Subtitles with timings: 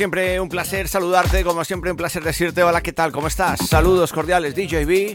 [0.00, 3.12] siempre, un placer saludarte, como siempre, un placer decirte hola, ¿qué tal?
[3.12, 3.60] ¿Cómo estás?
[3.68, 5.14] Saludos cordiales, DJB.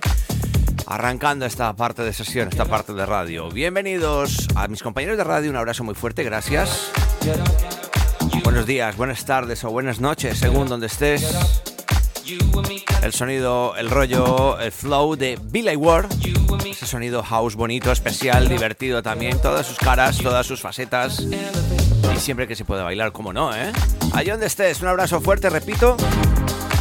[0.85, 3.49] Arrancando esta parte de sesión, esta parte de radio.
[3.49, 6.91] Bienvenidos a mis compañeros de radio, un abrazo muy fuerte, gracias.
[8.43, 11.35] Buenos días, buenas tardes o buenas noches, según donde estés.
[13.01, 16.09] El sonido, el rollo, el flow de Billy Ward.
[16.63, 19.41] Ese sonido house bonito, especial, divertido también.
[19.41, 21.25] Todas sus caras, todas sus facetas.
[22.17, 23.71] Siempre que se pueda bailar, como no, ¿eh?
[24.13, 25.95] Allí donde estés, un abrazo fuerte, repito.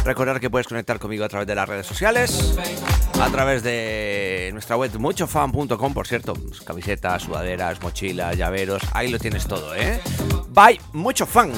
[0.03, 2.55] Recordar que puedes conectar conmigo a través de las redes sociales,
[3.19, 6.33] a través de nuestra web muchofan.com, por cierto,
[6.63, 9.99] camisetas, sudaderas, mochilas, llaveros, ahí lo tienes todo, ¿eh?
[10.49, 11.51] Bye, mucho fan.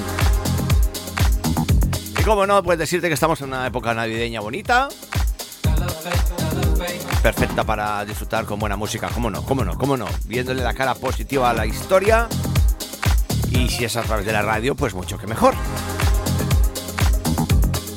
[2.17, 4.87] Y como no, pues decirte que estamos en una época navideña bonita,
[7.21, 10.95] perfecta para disfrutar con buena música, cómo no, cómo no, cómo no, viéndole la cara
[10.95, 12.29] positiva a la historia
[13.51, 15.53] y si es a través de la radio, pues mucho que mejor.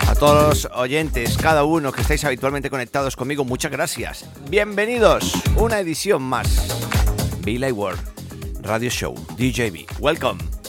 [0.08, 4.26] A todos los oyentes, cada uno que estáis habitualmente conectados conmigo, muchas gracias.
[4.48, 6.48] Bienvenidos, una edición más.
[7.42, 8.00] Be Like World,
[8.62, 10.00] Radio Show, DJB.
[10.00, 10.59] Welcome.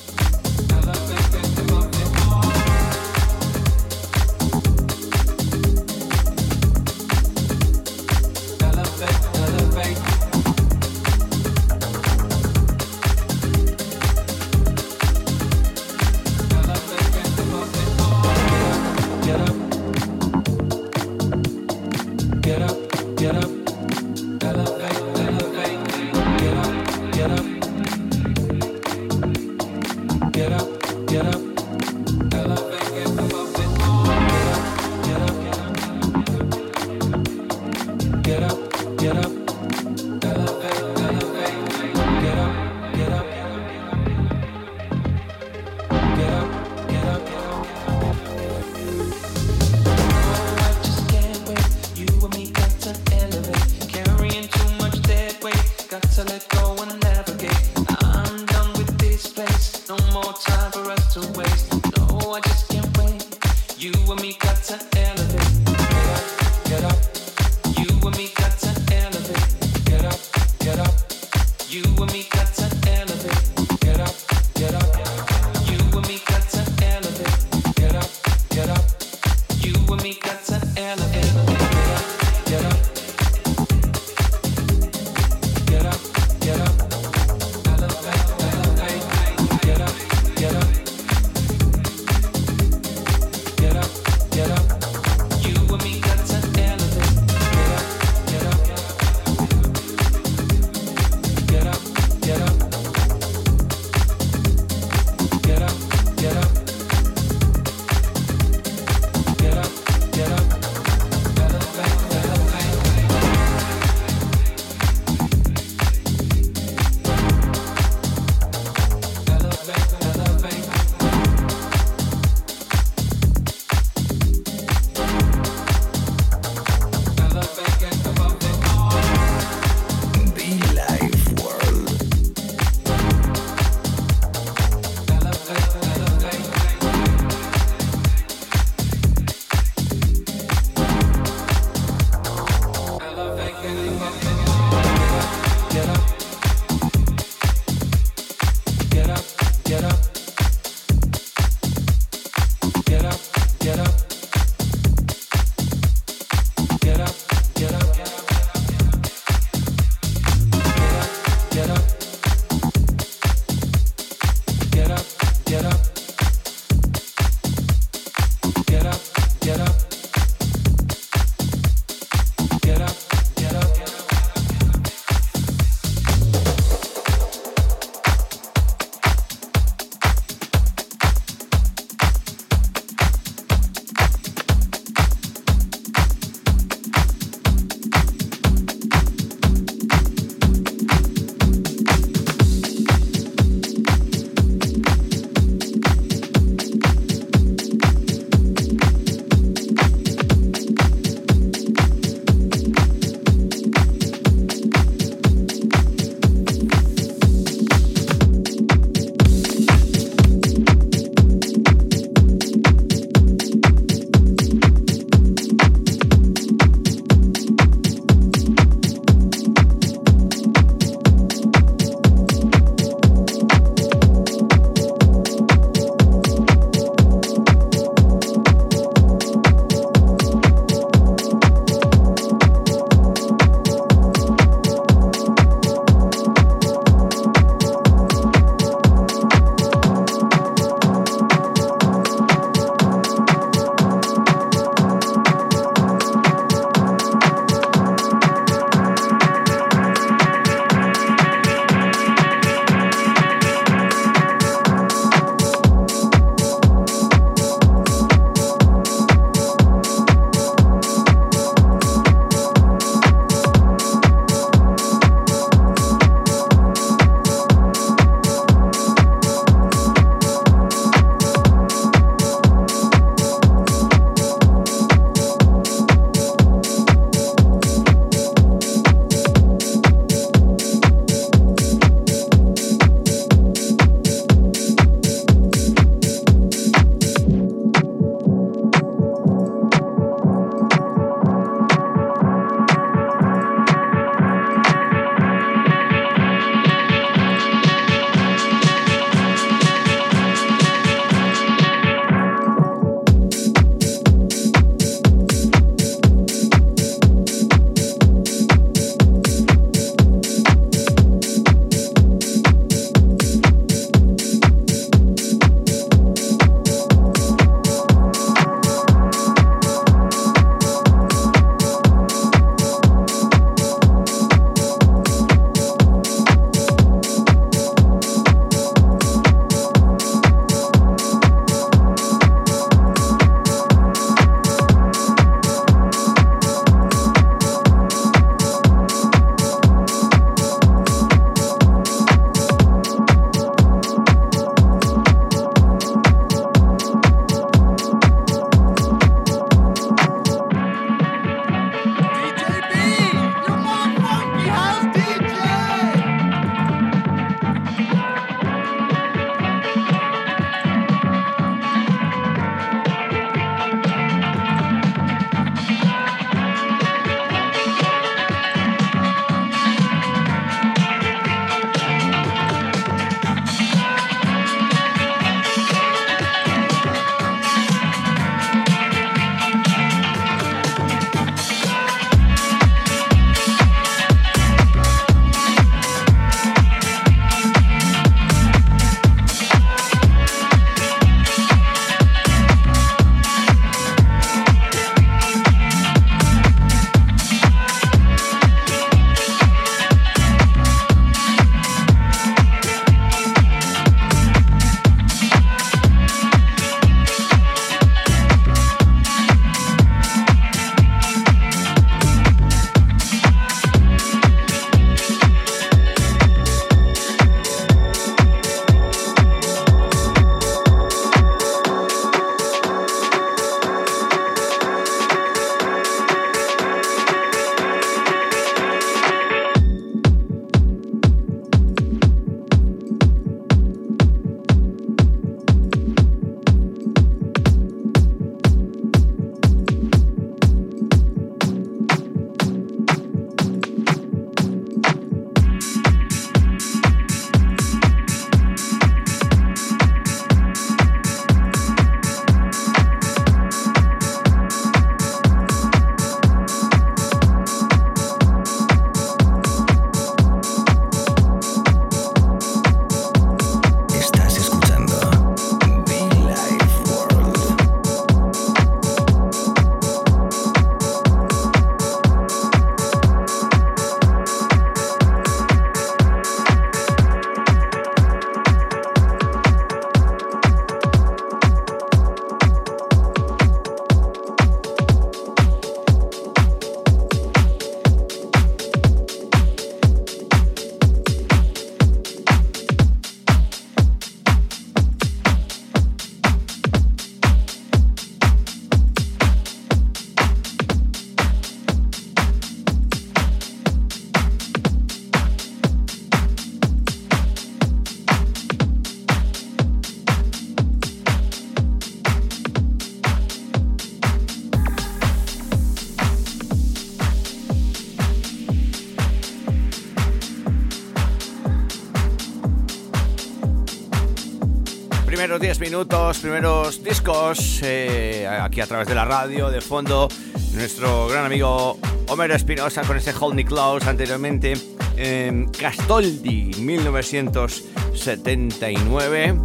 [525.22, 530.08] Primeros 10 minutos, primeros discos, eh, aquí a través de la radio, de fondo,
[530.54, 534.54] nuestro gran amigo Homero Espinosa con ese Hold Me Close anteriormente,
[534.98, 539.42] en Castoldi, 1979.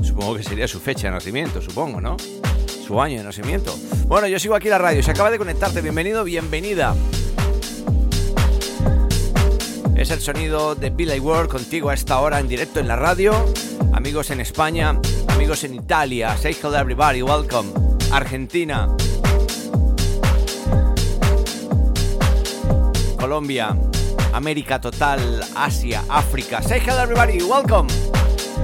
[0.00, 2.16] Supongo que sería su fecha de nacimiento, supongo, ¿no?
[2.86, 3.76] Su año de nacimiento.
[4.06, 6.94] Bueno, yo sigo aquí la radio, se acaba de conectarte, bienvenido, bienvenida.
[9.96, 13.34] Es el sonido de Billy Ward contigo a esta hora en directo en la radio.
[13.94, 16.36] Amigos en España, amigos en Italia.
[16.36, 17.70] Say hello everybody, welcome.
[18.10, 18.88] Argentina.
[23.16, 23.76] Colombia,
[24.32, 25.20] América Total,
[25.56, 26.60] Asia, África.
[26.60, 27.86] Say hello everybody, welcome.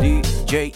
[0.01, 0.75] DJ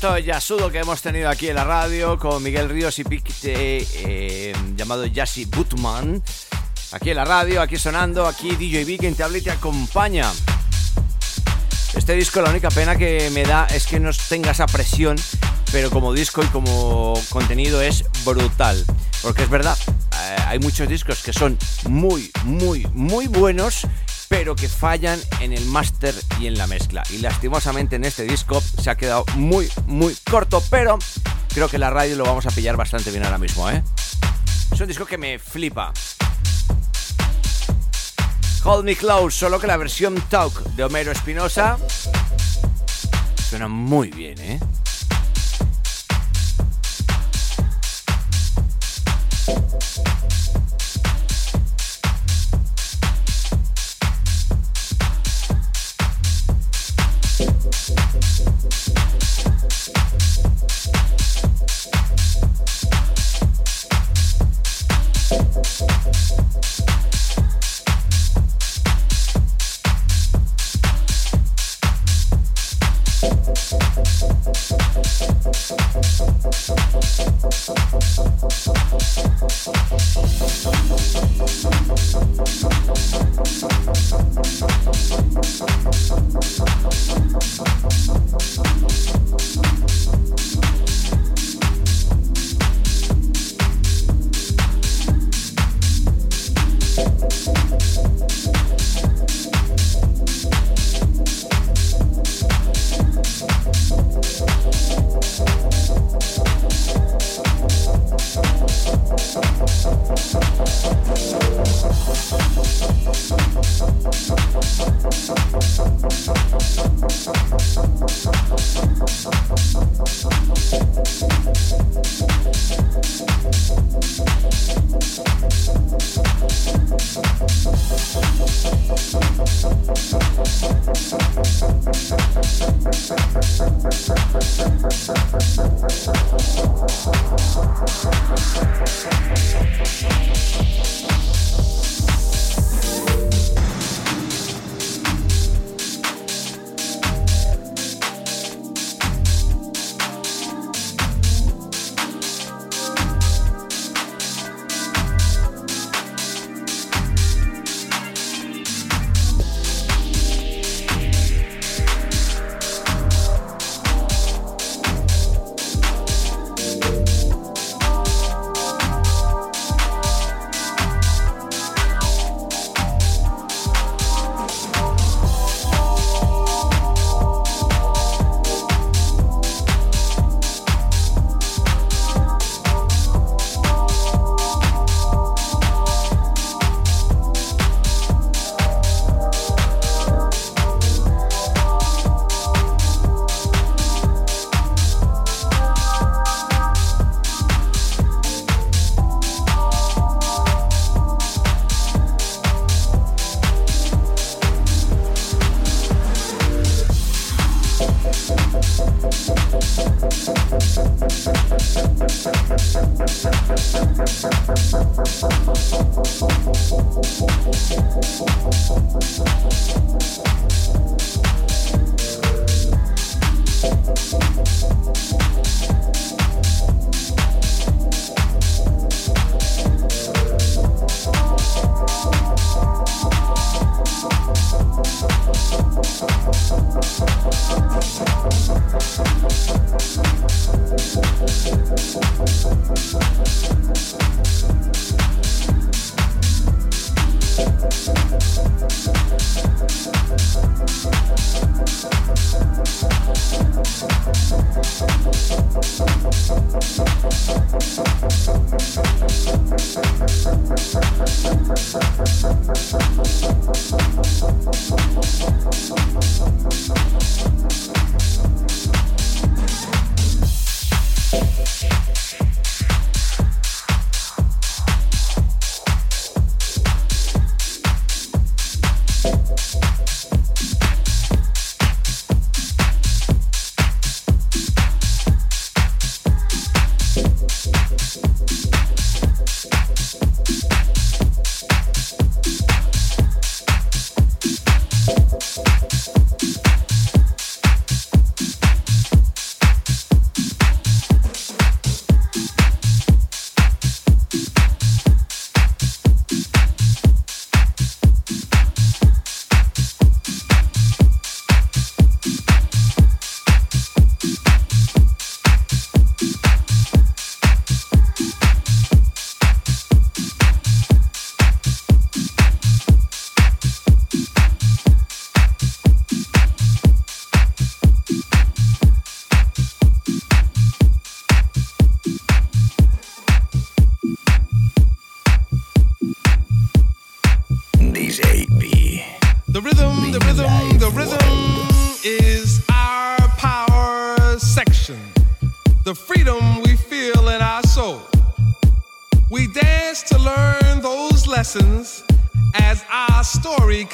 [0.00, 4.52] momento yasudo que hemos tenido aquí en la radio con Miguel Ríos y Pique eh,
[4.76, 6.22] llamado Yassi Butman.
[6.92, 10.30] Aquí en la radio, aquí sonando, aquí DJ V quien te habla y te acompaña.
[11.94, 15.16] Este disco la única pena que me da es que no tenga esa presión,
[15.72, 18.84] pero como disco y como contenido es brutal.
[19.20, 21.58] Porque es verdad, eh, hay muchos discos que son
[21.88, 23.84] muy, muy, muy buenos,
[24.28, 27.02] pero que fallan en el máster y en la mezcla.
[27.10, 30.98] Y lastimosamente en este disco se ha quedado muy, muy corto, pero
[31.52, 33.82] creo que la radio lo vamos a pillar bastante bien ahora mismo, ¿eh?
[34.70, 35.92] Es un disco que me flipa.
[38.64, 41.78] Hold Me Close, solo que la versión Talk de Homero Espinosa
[43.48, 44.60] suena muy bien, ¿eh?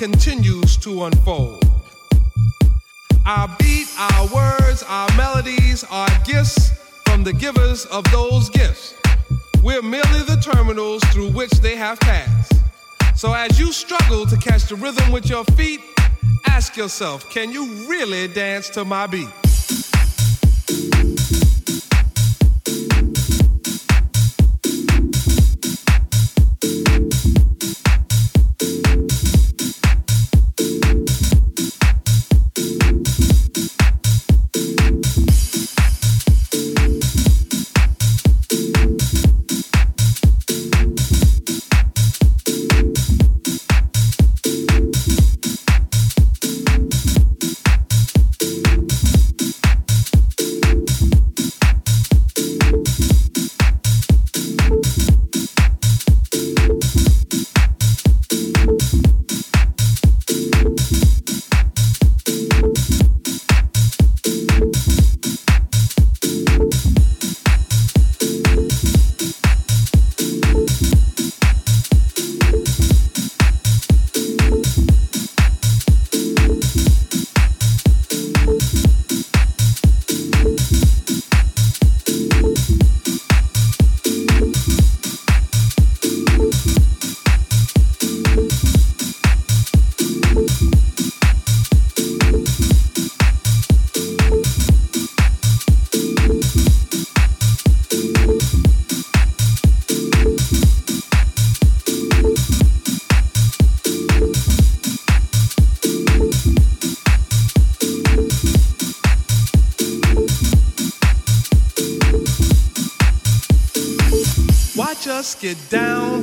[0.04, 1.64] Continues to unfold.
[3.24, 6.72] Our beat, our words, our melodies are gifts
[7.06, 8.92] from the givers of those gifts.
[9.62, 12.52] We're merely the terminals through which they have passed.
[13.16, 15.80] So as you struggle to catch the rhythm with your feet,
[16.48, 19.30] ask yourself, can you really dance to my beat?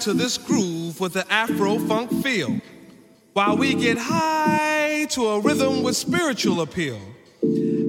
[0.01, 2.59] To this groove with the Afro funk feel,
[3.33, 6.99] while we get high to a rhythm with spiritual appeal.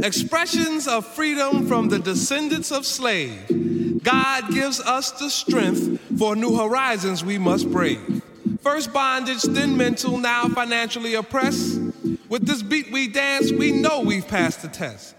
[0.02, 4.02] Expressions of freedom from the descendants of slave.
[4.02, 8.22] God gives us the strength for new horizons we must brave.
[8.60, 11.80] First bondage, then mental, now financially oppressed.
[12.28, 15.14] With this beat we dance, we know we've passed the test.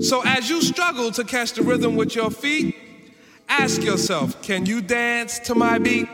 [0.00, 2.76] So as you struggle to catch the rhythm with your feet,
[3.48, 6.08] Ask yourself, can you dance to my beat?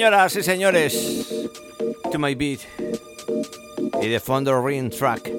[0.00, 1.26] Señoras y señores,
[2.10, 2.60] To My Beat
[4.00, 5.30] y de fondo Ring Track.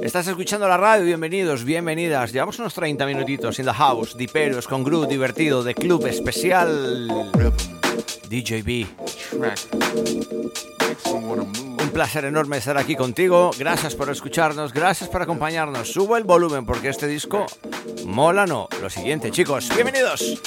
[0.00, 2.32] Estás escuchando la radio, bienvenidos, bienvenidas.
[2.32, 7.08] Llevamos unos 30 minutitos en the house, diperos con groove divertido de club especial
[8.28, 8.86] DJB.
[11.82, 13.50] Un placer enorme estar aquí contigo.
[13.58, 15.92] Gracias por escucharnos, gracias por acompañarnos.
[15.92, 17.46] Subo el volumen porque este disco
[18.18, 18.68] mola no.
[18.82, 20.40] Lo siguiente, chicos, bienvenidos.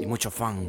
[0.00, 0.68] Y mucho fun.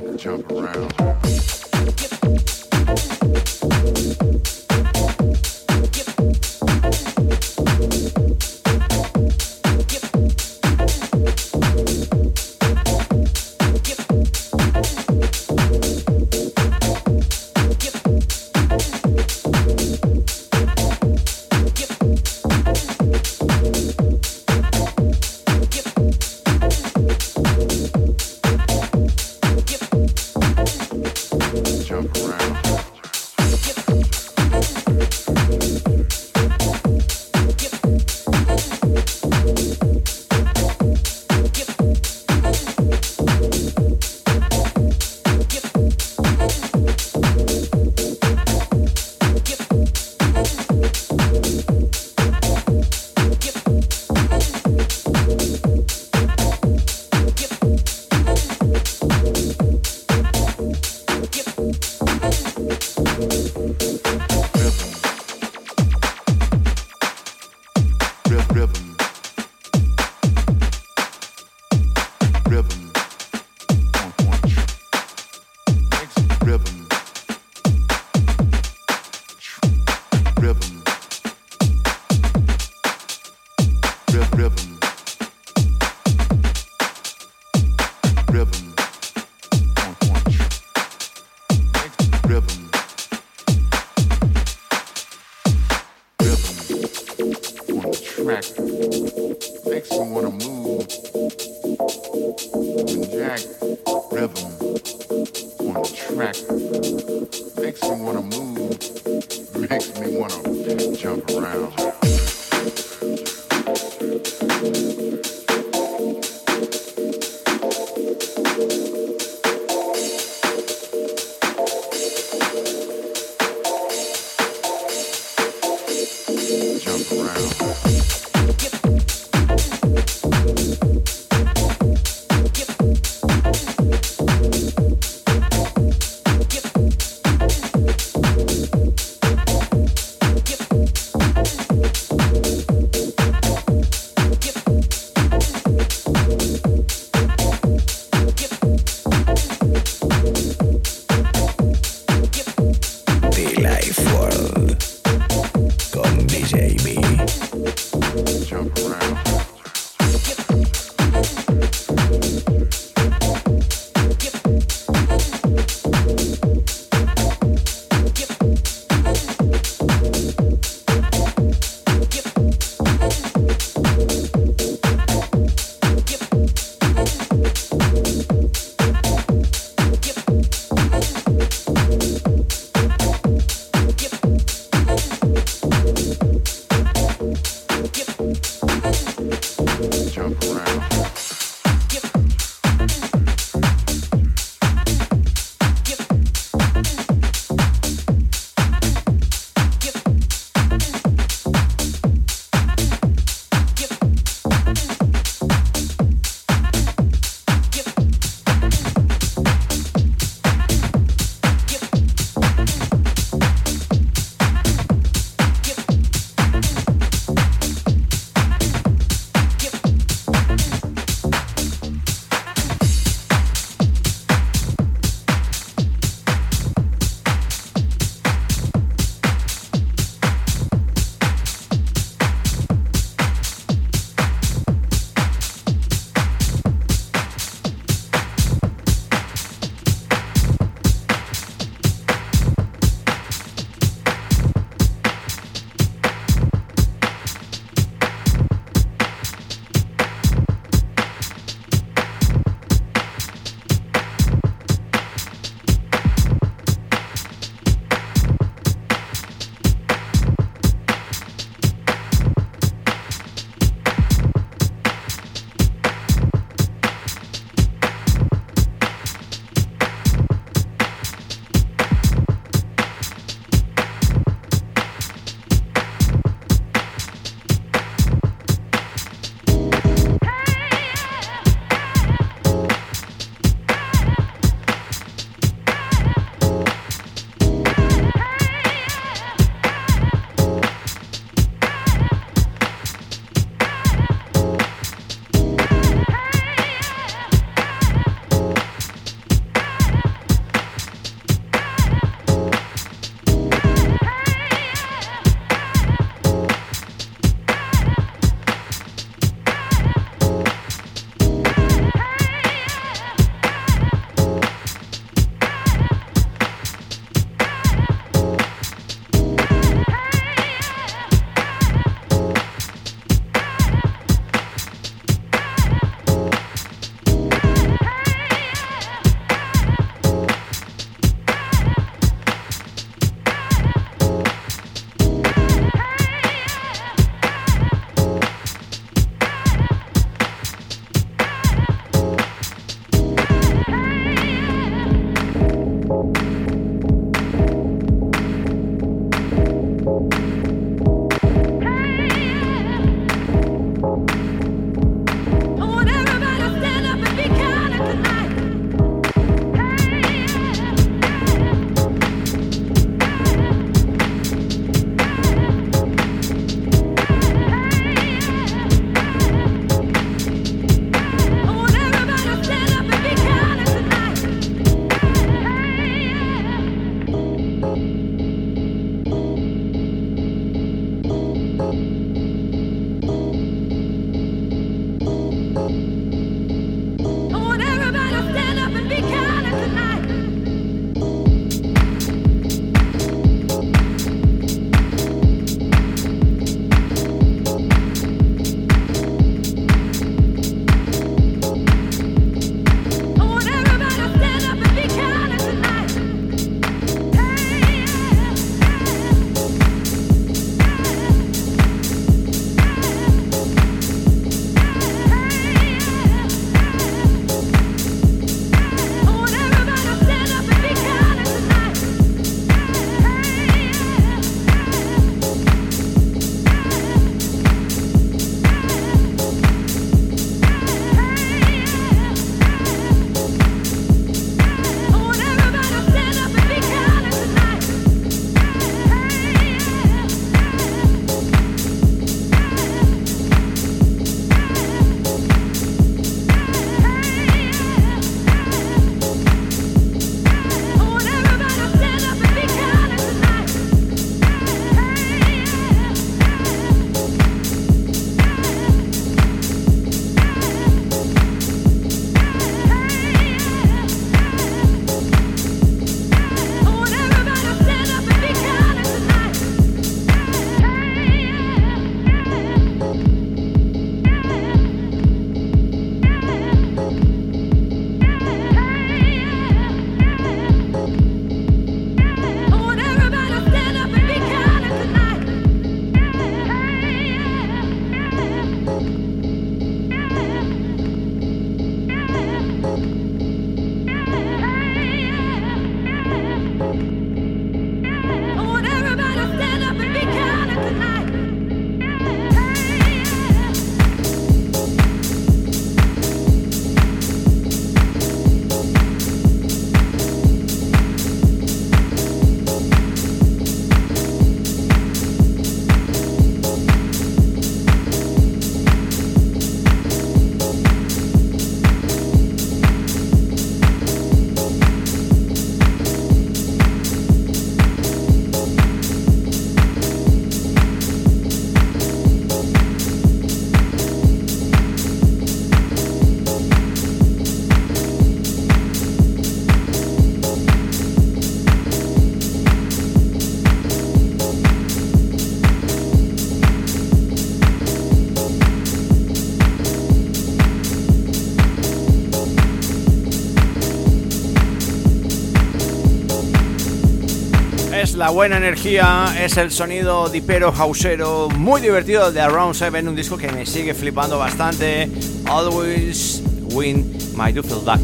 [557.96, 563.18] La buena energía, es el sonido dipero hausero muy divertido de Around 7, un disco
[563.18, 564.90] que me sigue flipando bastante.
[565.26, 566.22] Always
[566.54, 567.32] win my
[567.64, 567.82] back.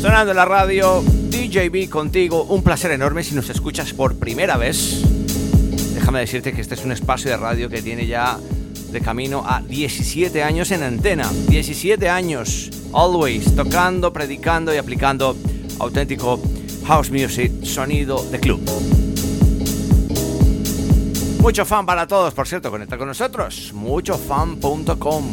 [0.00, 5.02] Sonando en la radio, DJB contigo, un placer enorme si nos escuchas por primera vez.
[5.94, 8.38] Déjame decirte que este es un espacio de radio que tiene ya
[8.90, 11.30] de camino a 17 años en antena.
[11.48, 15.36] 17 años, always, tocando, predicando y aplicando
[15.78, 16.40] auténtico
[16.90, 18.60] house music, sonido de club.
[21.40, 25.24] Mucho fan para todos, por cierto, conecta con nosotros, muchofan.com.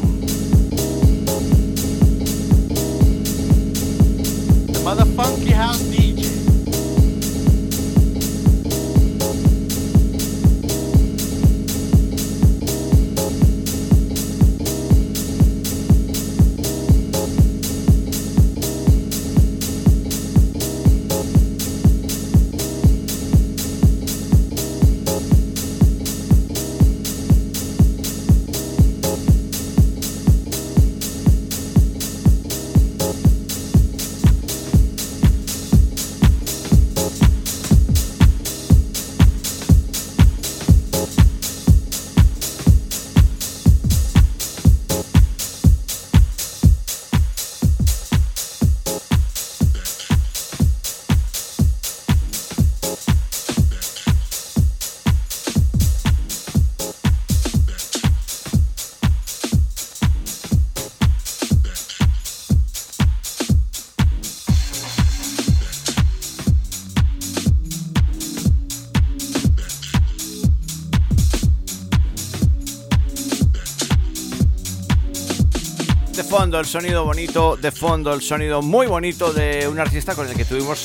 [76.38, 80.46] El sonido bonito, de fondo el sonido muy bonito de un artista con el que
[80.46, 80.84] tuvimos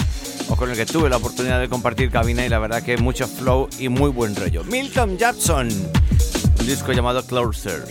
[0.48, 3.28] o con el que tuve la oportunidad de compartir cabina y la verdad que mucho
[3.28, 4.64] flow y muy buen rollo.
[4.64, 7.84] Milton Jackson, un disco llamado Closer.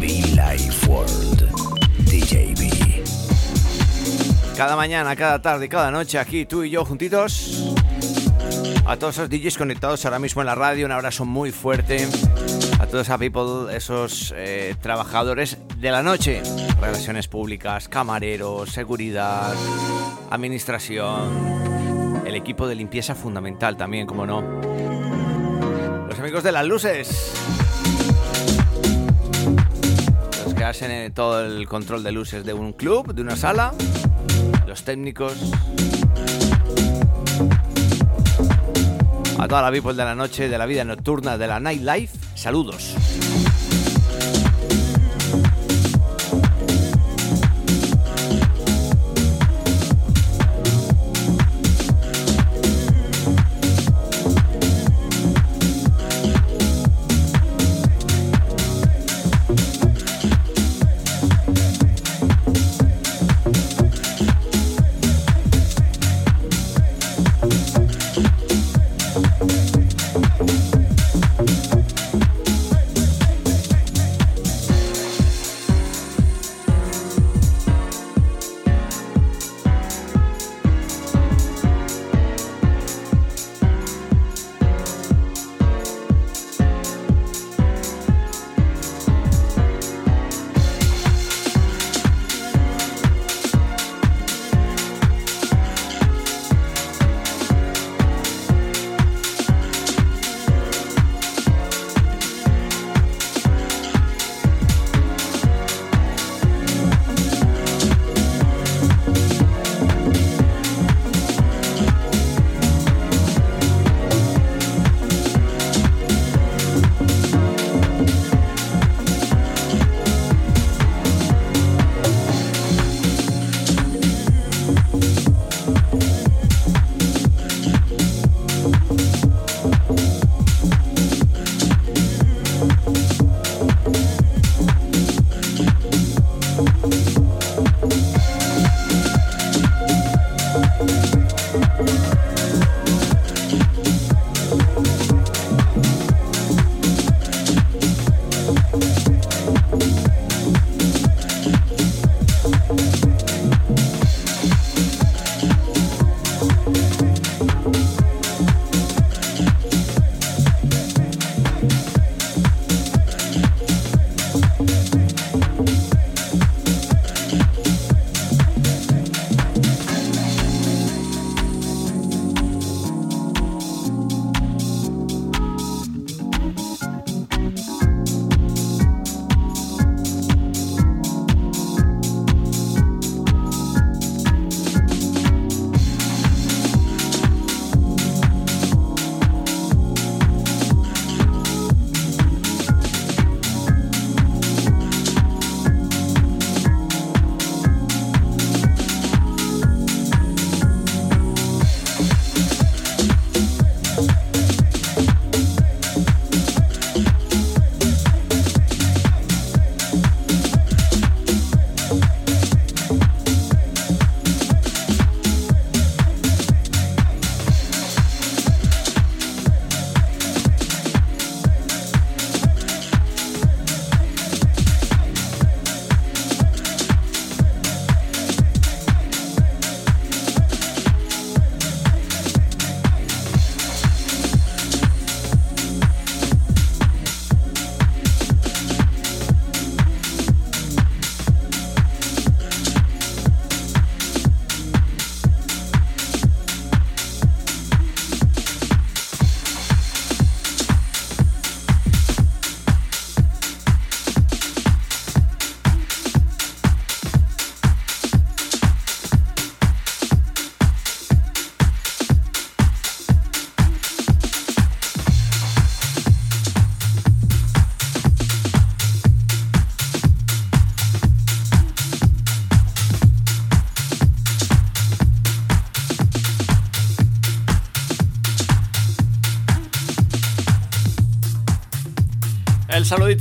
[0.00, 1.48] Be Life World,
[2.00, 3.04] DJB.
[4.56, 7.74] Cada mañana, cada tarde, cada noche aquí tú y yo juntitos.
[8.84, 12.08] A todos los DJs conectados ahora mismo en la radio, un abrazo muy fuerte
[12.96, 16.40] a todos a people, esos eh, trabajadores de la noche,
[16.80, 19.52] relaciones públicas, camareros, seguridad,
[20.30, 24.40] administración, el equipo de limpieza fundamental también, como no.
[26.08, 27.32] Los amigos de las luces.
[30.44, 33.74] Los que hacen eh, todo el control de luces de un club, de una sala.
[34.66, 35.34] Los técnicos.
[39.38, 42.94] A toda la people de la noche, de la vida nocturna, de la nightlife Saludos.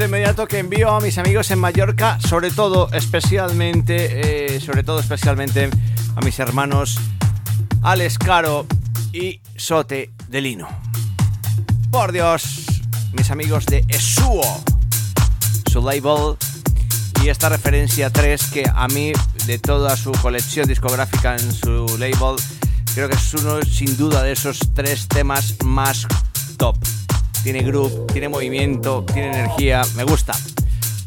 [0.03, 5.69] Inmediato que envío a mis amigos en Mallorca, sobre todo, especialmente, eh, sobre todo, especialmente
[6.15, 6.99] a mis hermanos
[7.81, 8.65] Alex Caro
[9.13, 10.67] y Sote de Lino.
[11.91, 12.65] Por Dios,
[13.13, 14.63] mis amigos de Esuo,
[15.71, 16.35] su label
[17.23, 19.13] y esta referencia 3 que a mí
[19.45, 22.35] de toda su colección discográfica en su label
[22.93, 26.07] creo que es uno sin duda de esos tres temas más.
[27.45, 30.33] Tiene groove, tiene movimiento, tiene energía, me gusta.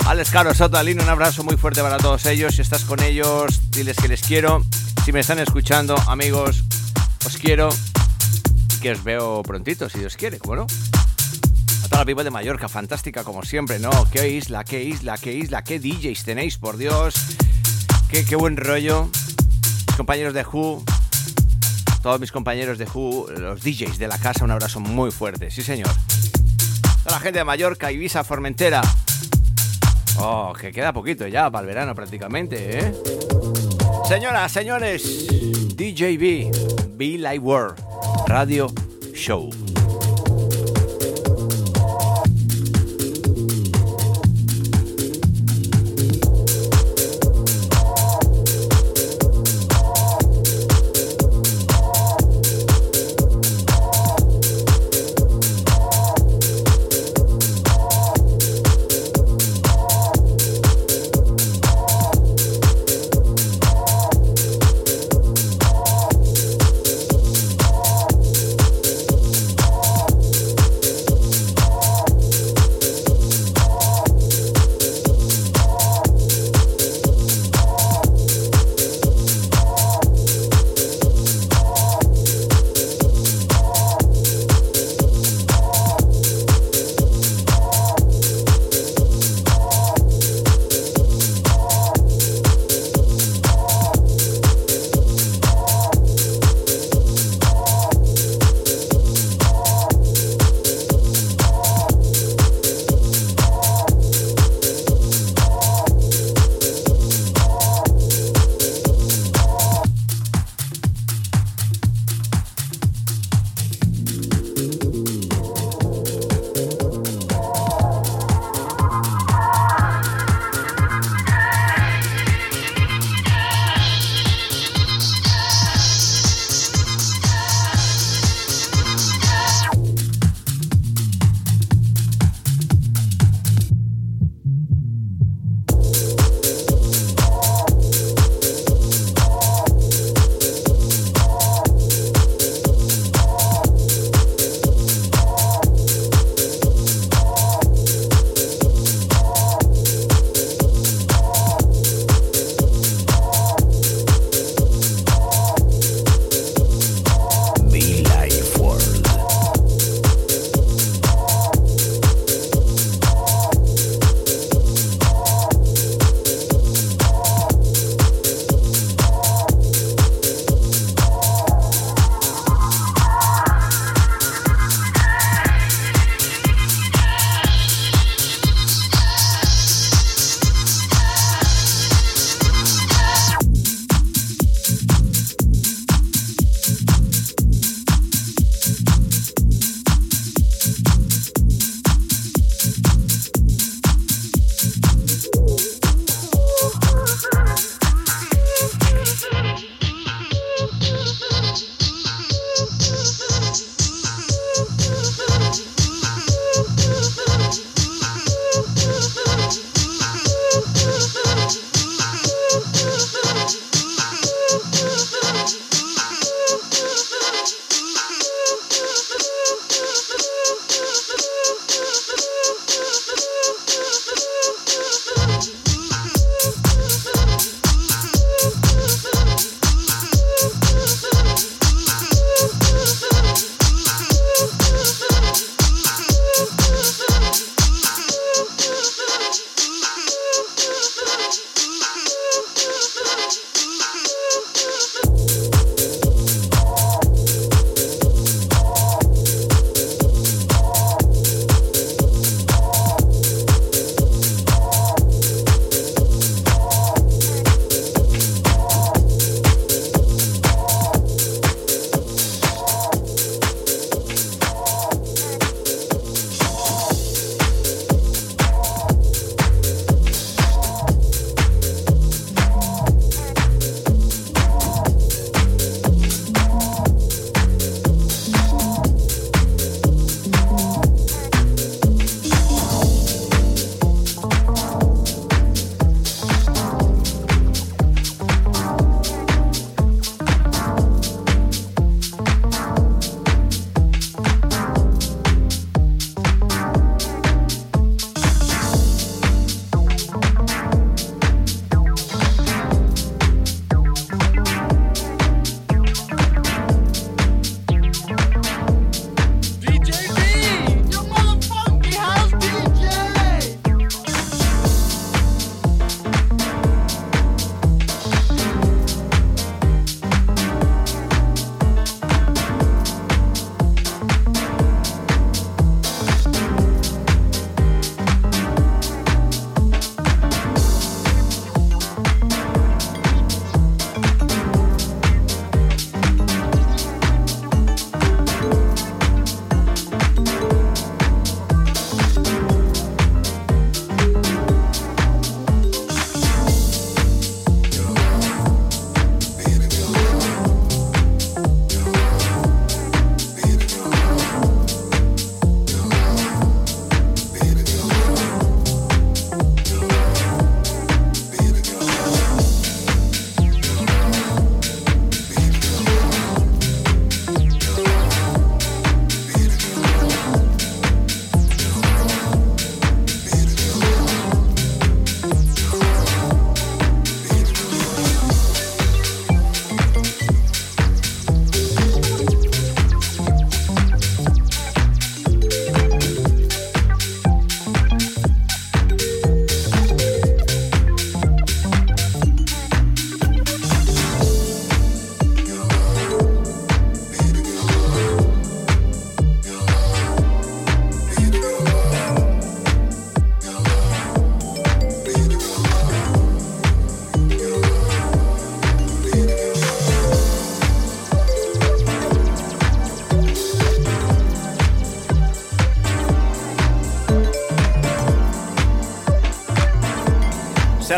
[0.07, 2.55] Alex Caro, Sotalino, un abrazo muy fuerte para todos ellos.
[2.55, 4.65] Si estás con ellos, diles que les quiero.
[5.05, 6.63] Si me están escuchando, amigos,
[7.27, 7.71] os quiero.
[8.81, 10.63] Que os veo prontito, si Dios quiere, ¿cómo no?
[10.63, 13.91] A toda la people de Mallorca, fantástica como siempre, ¿no?
[14.13, 17.17] Qué isla, qué isla, qué isla, qué DJs tenéis, por Dios.
[18.13, 19.11] Qué, qué buen rollo.
[19.97, 20.85] compañeros de Who,
[22.01, 25.65] todos mis compañeros de Who, los DJs de la casa, un abrazo muy fuerte, sí
[25.65, 25.91] señor.
[27.05, 28.81] Toda la gente de Mallorca, Ibiza, Formentera.
[30.21, 32.95] Oh, que queda poquito ya para el verano prácticamente, ¿eh?
[34.07, 35.27] Señoras, señores,
[35.77, 37.79] DJB, Be Like World,
[38.27, 38.73] Radio
[39.15, 39.68] Show.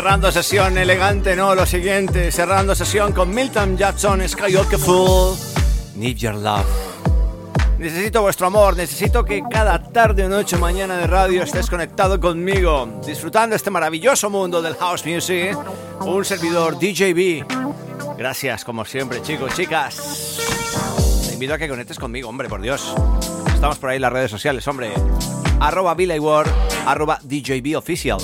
[0.01, 2.31] Cerrando sesión elegante, no, lo siguiente.
[2.31, 5.37] Cerrando sesión con Milton Jackson, Skywalker Full.
[5.93, 6.65] Need Your Love.
[7.77, 13.55] Necesito vuestro amor, necesito que cada tarde noche mañana de radio estés conectado conmigo, disfrutando
[13.55, 15.55] este maravilloso mundo del house music.
[15.99, 17.45] Un servidor DJB.
[18.17, 20.39] Gracias, como siempre, chicos, chicas.
[21.27, 22.91] Te invito a que conectes conmigo, hombre, por Dios.
[23.53, 24.93] Estamos por ahí en las redes sociales, hombre.
[25.59, 26.49] Arroba Ward,
[26.87, 28.17] arroba DJB Official.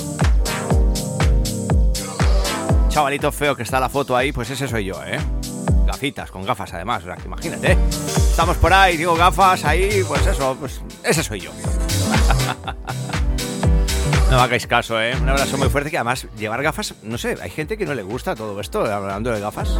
[2.98, 5.20] Chavalito feo que está la foto ahí, pues ese soy yo, ¿eh?
[5.86, 7.78] Gafitas, con gafas además, o imagínate.
[8.28, 11.52] Estamos por ahí, digo gafas ahí, pues eso, pues ese soy yo.
[14.30, 15.16] No hagáis caso, ¿eh?
[15.16, 18.02] Un abrazo muy fuerte que además llevar gafas, no sé, hay gente que no le
[18.02, 19.78] gusta todo esto, hablando de gafas.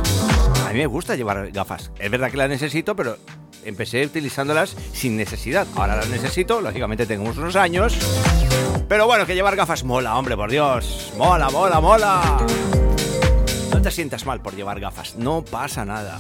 [0.67, 1.91] A mí me gusta llevar gafas.
[1.99, 3.19] Es verdad que las necesito, pero
[3.65, 5.67] empecé utilizándolas sin necesidad.
[5.77, 7.99] Ahora las necesito, lógicamente tengo unos años.
[8.89, 11.13] Pero bueno, que llevar gafas mola, hombre, por Dios.
[11.19, 12.47] Mola, mola, mola.
[13.89, 16.19] Te sientas mal por llevar gafas, no pasa nada.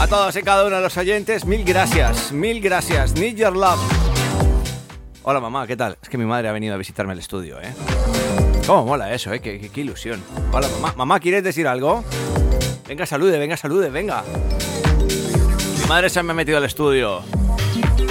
[0.00, 3.14] A todos y cada uno de los oyentes, mil gracias, mil gracias.
[3.14, 3.78] Need your love.
[5.22, 5.96] Hola mamá, ¿qué tal?
[6.02, 7.72] Es que mi madre ha venido a visitarme al estudio, ¿eh?
[8.66, 9.38] ¿Cómo mola eso, eh?
[9.38, 10.20] Qué, qué- qué ilusión.
[10.50, 10.94] Hola mamá.
[10.96, 12.02] Mamá, ¿quieres decir algo?
[12.88, 14.24] Venga, salude, venga, salude, venga.
[15.80, 17.20] Mi madre se me ha metido al estudio.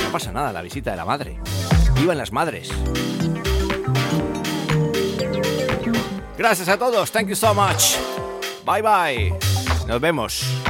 [0.06, 1.38] No pasa nada, la visita de la madre.
[1.95, 2.70] Vivan las madres.
[6.42, 7.12] Gracias a todos.
[7.12, 8.00] Thank you so much.
[8.66, 9.32] Bye bye.
[9.88, 10.61] Nos vemos.